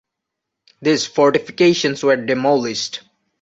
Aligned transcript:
These 0.81 1.05
fortifications 1.05 2.01
were 2.01 2.15
demolished. 2.15 3.01